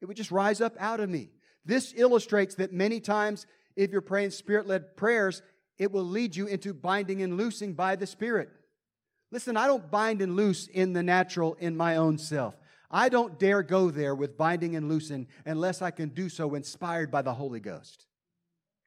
[0.00, 1.30] It would just rise up out of me.
[1.64, 5.42] This illustrates that many times, if you're praying spirit led prayers,
[5.78, 8.50] it will lead you into binding and loosing by the Spirit.
[9.30, 12.54] Listen, I don't bind and loose in the natural in my own self.
[12.90, 17.10] I don't dare go there with binding and loosing unless I can do so inspired
[17.10, 18.06] by the Holy Ghost.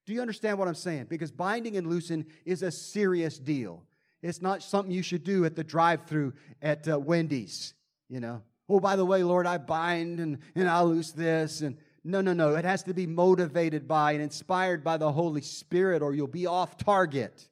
[0.06, 1.08] Do you understand what I'm saying?
[1.10, 3.84] Because binding and loosing is a serious deal.
[4.22, 7.74] It's not something you should do at the drive through at uh, Wendy's,
[8.08, 8.44] you know.
[8.70, 11.62] Oh, by the way, Lord, I bind and, and I'll loose this.
[11.62, 11.78] And
[12.08, 12.54] no, no, no.
[12.54, 16.46] It has to be motivated by and inspired by the Holy Spirit, or you'll be
[16.46, 17.50] off target.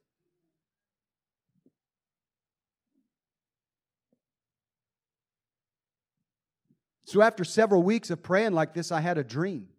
[7.06, 9.70] So, after several weeks of praying like this, I had a dream.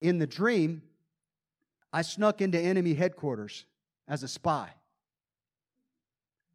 [0.00, 0.82] In the dream,
[1.92, 3.66] I snuck into enemy headquarters
[4.08, 4.70] as a spy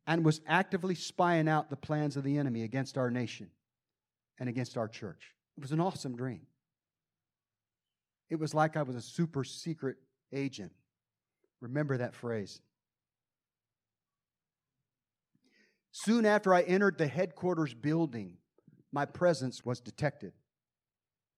[0.06, 3.50] and was actively spying out the plans of the enemy against our nation
[4.38, 5.34] and against our church.
[5.58, 6.42] It was an awesome dream.
[8.30, 9.98] It was like I was a super secret
[10.32, 10.72] agent.
[11.62, 12.62] Remember that phrase.
[15.92, 18.38] Soon after I entered the headquarters building,
[18.92, 20.34] my presence was detected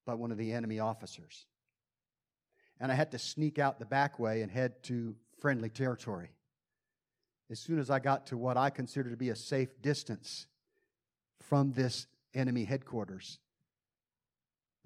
[0.06, 1.46] by one of the enemy officers.
[2.80, 6.32] And I had to sneak out the back way and head to friendly territory.
[7.50, 10.48] As soon as I got to what I considered to be a safe distance
[11.42, 13.40] from this enemy headquarters,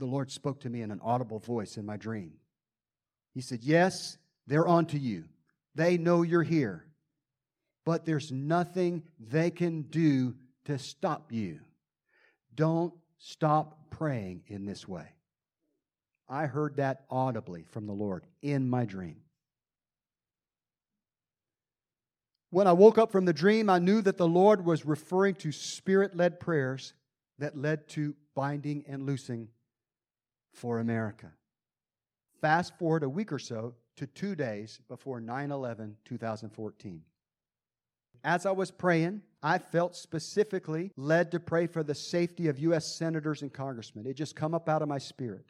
[0.04, 2.34] the Lord spoke to me in an audible voice in my dream.
[3.34, 5.24] He said, Yes, they're on to you.
[5.76, 6.86] They know you're here,
[7.86, 10.36] but there's nothing they can do
[10.66, 11.62] to stop you.
[12.54, 15.08] Don't stop praying in this way.
[16.28, 19.22] I heard that audibly from the Lord in my dream.
[22.50, 25.54] When I woke up from the dream, I knew that the Lord was referring to
[25.54, 26.92] spirit led prayers
[27.40, 29.48] that led to binding and loosing
[30.54, 31.32] for America.
[32.42, 37.02] Fast forward a week or so to two days before 9 11 2014.
[38.24, 42.86] As I was praying, I felt specifically led to pray for the safety of U.S.
[42.86, 44.06] senators and congressmen.
[44.06, 45.46] It just come up out of my spirit,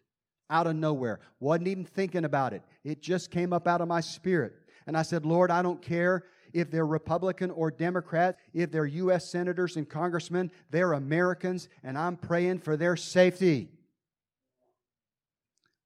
[0.50, 1.20] out of nowhere.
[1.40, 2.64] Wasn't even thinking about it.
[2.84, 4.54] It just came up out of my spirit.
[4.88, 9.30] And I said, Lord, I don't care if they're Republican or Democrat, if they're U.S.
[9.30, 13.70] senators and congressmen, they're Americans, and I'm praying for their safety.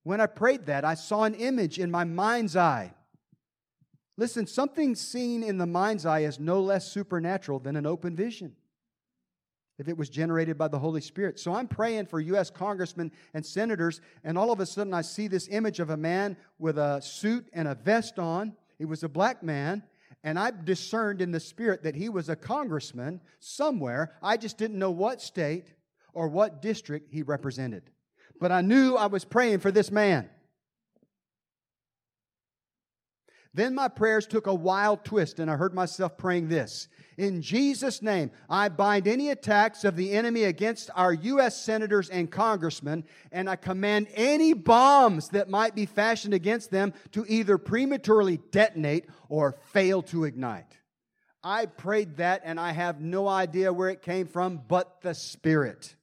[0.08, 2.93] When I prayed that, I saw an image in my mind's eye
[4.18, 8.55] Listen, something seen in the mind's eye is no less supernatural than an open vision
[9.78, 11.39] if it was generated by the Holy Spirit.
[11.39, 12.49] So I'm praying for U.S.
[12.49, 16.36] congressmen and senators, and all of a sudden I see this image of a man
[16.58, 18.55] with a suit and a vest on.
[18.80, 19.84] He was a black man,
[20.24, 24.16] and I discerned in the spirit that he was a congressman somewhere.
[24.24, 25.74] I just didn't know what state
[26.12, 27.91] or what district he represented.
[28.40, 30.30] But I knew I was praying for this man.
[33.58, 38.04] Then my prayers took a wild twist, and I heard myself praying this In Jesus'
[38.04, 41.60] name, I bind any attacks of the enemy against our U.S.
[41.60, 47.26] senators and congressmen, and I command any bombs that might be fashioned against them to
[47.28, 50.78] either prematurely detonate or fail to ignite.
[51.44, 55.96] I prayed that, and I have no idea where it came from but the Spirit.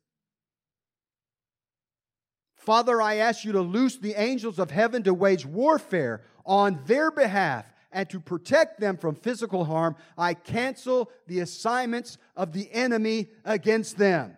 [2.64, 7.10] Father, I ask you to loose the angels of heaven to wage warfare on their
[7.10, 13.28] behalf and to protect them from physical harm, I cancel the assignments of the enemy
[13.44, 14.36] against them.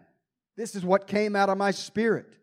[0.57, 2.37] This is what came out of my spirit.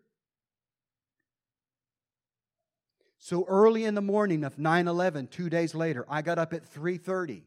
[3.19, 7.43] So early in the morning of 9/11, 2 days later, I got up at 3:30.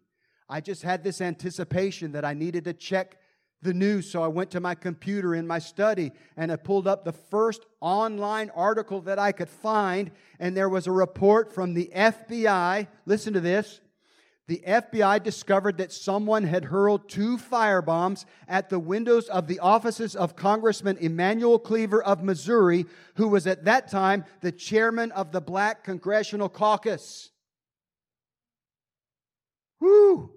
[0.48, 3.18] I just had this anticipation that I needed to check
[3.62, 4.10] the news.
[4.10, 7.66] So I went to my computer in my study and I pulled up the first
[7.80, 10.10] online article that I could find.
[10.38, 12.86] And there was a report from the FBI.
[13.06, 13.80] Listen to this.
[14.48, 20.14] The FBI discovered that someone had hurled two firebombs at the windows of the offices
[20.14, 22.86] of Congressman Emanuel Cleaver of Missouri,
[23.16, 27.30] who was at that time the chairman of the Black Congressional Caucus.
[29.80, 30.35] Whoo!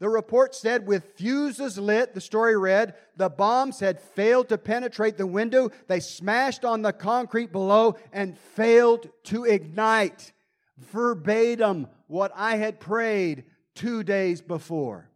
[0.00, 5.16] The report said, with fuses lit, the story read, the bombs had failed to penetrate
[5.16, 5.70] the window.
[5.88, 10.32] They smashed on the concrete below and failed to ignite.
[10.76, 13.44] Verbatim, what I had prayed
[13.74, 15.10] two days before.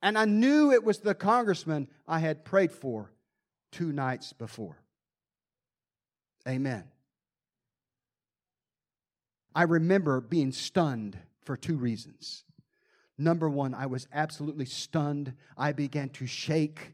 [0.00, 3.12] And I knew it was the congressman I had prayed for
[3.72, 4.78] two nights before.
[6.48, 6.84] Amen.
[9.54, 12.44] I remember being stunned for two reasons.
[13.16, 15.32] Number one, I was absolutely stunned.
[15.56, 16.92] I began to shake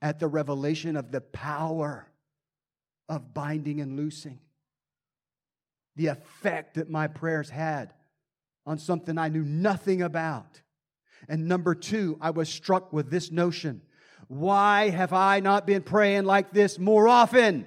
[0.00, 2.08] at the revelation of the power
[3.08, 4.38] of binding and loosing,
[5.96, 7.92] the effect that my prayers had
[8.66, 10.62] on something I knew nothing about.
[11.28, 13.82] And number two, I was struck with this notion
[14.28, 17.66] why have I not been praying like this more often?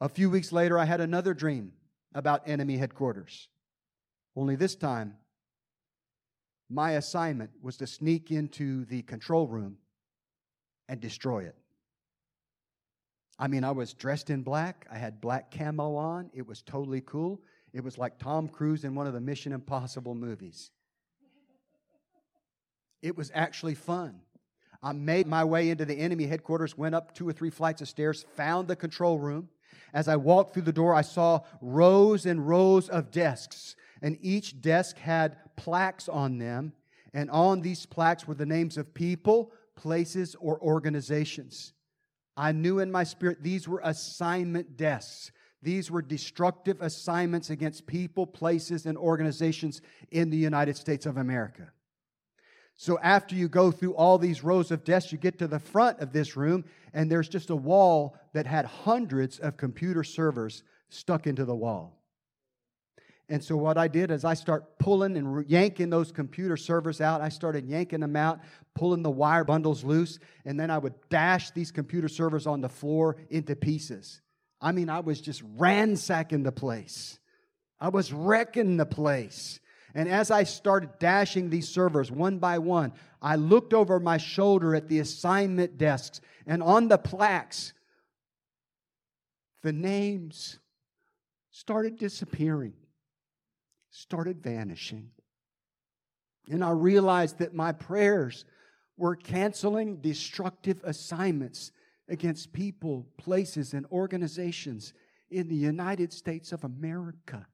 [0.00, 1.72] A few weeks later, I had another dream
[2.14, 3.48] about enemy headquarters.
[4.34, 5.16] Only this time,
[6.70, 9.76] my assignment was to sneak into the control room
[10.88, 11.56] and destroy it.
[13.38, 14.86] I mean, I was dressed in black.
[14.90, 16.30] I had black camo on.
[16.32, 17.40] It was totally cool.
[17.72, 20.70] It was like Tom Cruise in one of the Mission Impossible movies.
[23.02, 24.20] It was actually fun.
[24.82, 27.88] I made my way into the enemy headquarters, went up two or three flights of
[27.88, 29.48] stairs, found the control room.
[29.92, 34.60] As I walked through the door, I saw rows and rows of desks, and each
[34.60, 36.72] desk had plaques on them.
[37.12, 41.72] And on these plaques were the names of people, places, or organizations.
[42.36, 45.32] I knew in my spirit these were assignment desks.
[45.62, 51.72] These were destructive assignments against people, places, and organizations in the United States of America.
[52.80, 56.00] So after you go through all these rows of desks, you get to the front
[56.00, 56.64] of this room,
[56.94, 62.00] and there's just a wall that had hundreds of computer servers stuck into the wall.
[63.28, 67.20] And so what I did is I start pulling and yanking those computer servers out.
[67.20, 68.40] I started yanking them out,
[68.74, 72.70] pulling the wire bundles loose, and then I would dash these computer servers on the
[72.70, 74.22] floor into pieces.
[74.58, 77.18] I mean, I was just ransacking the place.
[77.78, 79.60] I was wrecking the place.
[79.94, 84.74] And as I started dashing these servers one by one, I looked over my shoulder
[84.74, 87.72] at the assignment desks, and on the plaques,
[89.62, 90.58] the names
[91.50, 92.74] started disappearing
[93.90, 95.10] started vanishing.
[96.48, 98.44] And I realized that my prayers
[98.96, 101.72] were canceling destructive assignments
[102.08, 104.92] against people, places, and organizations
[105.30, 107.46] in the United States of America.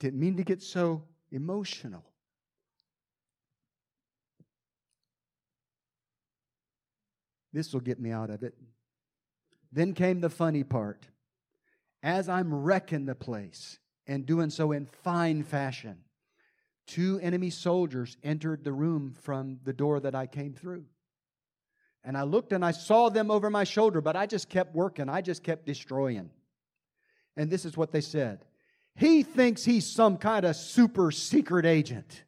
[0.00, 2.04] Didn't mean to get so emotional.
[7.52, 8.54] This will get me out of it.
[9.72, 11.06] Then came the funny part.
[12.02, 13.78] As I'm wrecking the place,
[14.10, 15.96] and doing so in fine fashion.
[16.88, 20.84] Two enemy soldiers entered the room from the door that I came through.
[22.02, 25.08] And I looked and I saw them over my shoulder, but I just kept working.
[25.08, 26.30] I just kept destroying.
[27.36, 28.44] And this is what they said
[29.00, 32.22] He thinks he's some kind of super secret agent.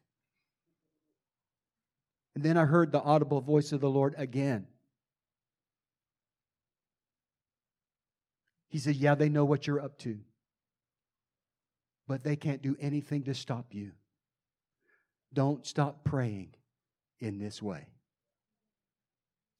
[2.35, 4.67] And then I heard the audible voice of the Lord again.
[8.67, 10.19] He said, Yeah, they know what you're up to
[12.07, 13.91] but they can't do anything to stop you.
[15.33, 16.49] Don't stop praying
[17.19, 17.87] in this way.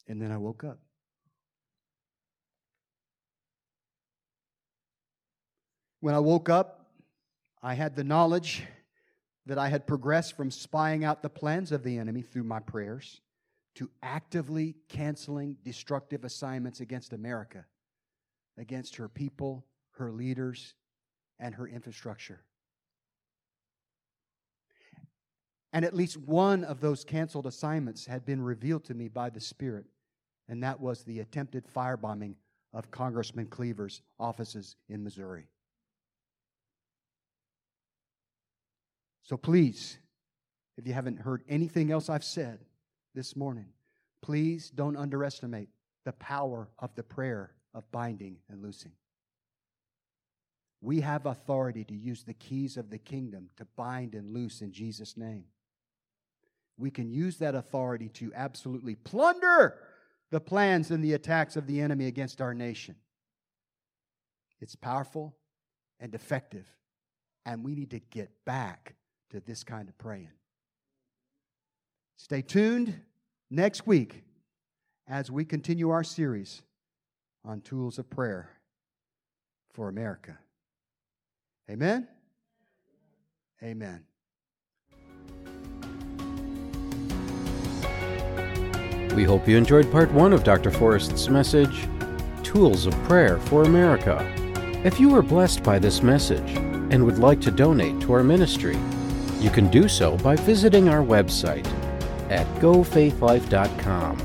[0.08, 0.80] And then I woke up.
[6.02, 6.83] When I woke up,
[7.66, 8.62] I had the knowledge
[9.46, 13.22] that I had progressed from spying out the plans of the enemy through my prayers
[13.76, 17.66] to actively canceling destructive assignments against America,
[18.58, 20.74] against her people, her leaders,
[21.40, 22.42] and her infrastructure.
[25.72, 29.40] And at least one of those canceled assignments had been revealed to me by the
[29.40, 29.86] Spirit,
[30.50, 32.36] and that was the attempted firebombing
[32.74, 35.48] of Congressman Cleaver's offices in Missouri.
[39.24, 39.98] So please,
[40.78, 42.60] if you haven't heard anything else I've said
[43.16, 43.70] this morning,
[44.22, 45.70] please don't underestimate
[46.04, 48.92] the power of the prayer of binding and loosing.
[50.82, 54.74] We have authority to use the keys of the kingdom to bind and loose in
[54.74, 55.46] Jesus' name.
[56.78, 59.80] We can use that authority to absolutely plunder
[60.32, 62.96] the plans and the attacks of the enemy against our nation.
[64.60, 65.36] It's powerful
[66.00, 66.68] and effective,
[67.46, 68.96] and we need to get back
[69.34, 70.30] to this kind of praying.
[72.18, 72.94] Stay tuned
[73.50, 74.24] next week
[75.08, 76.62] as we continue our series
[77.44, 78.48] on tools of prayer
[79.74, 80.38] for America.
[81.68, 82.08] Amen?
[83.64, 84.04] Amen.
[89.16, 90.70] We hope you enjoyed part one of Dr.
[90.70, 91.88] Forrest's message,
[92.44, 94.32] Tools of Prayer for America.
[94.84, 96.52] If you were blessed by this message
[96.92, 98.78] and would like to donate to our ministry,
[99.44, 101.68] you can do so by visiting our website
[102.30, 104.18] at gofaithlife.com.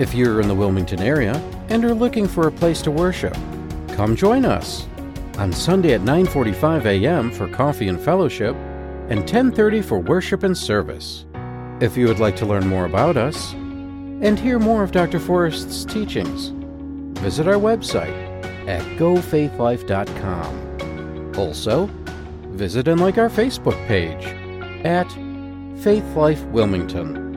[0.00, 1.34] If you're in the Wilmington area
[1.68, 3.34] and are looking for a place to worship,
[3.94, 4.88] come join us
[5.38, 7.30] on Sunday at 9:45 a.m.
[7.30, 8.56] for coffee and fellowship
[9.08, 11.24] and 10:30 for worship and service.
[11.80, 15.20] If you would like to learn more about us and hear more of Dr.
[15.20, 16.48] Forrest's teachings,
[17.20, 18.16] visit our website
[18.66, 21.32] at gofaithlife.com.
[21.36, 21.88] Also,
[22.50, 24.34] visit and like our Facebook page
[24.84, 25.10] at
[25.82, 27.27] Faith Life Wilmington.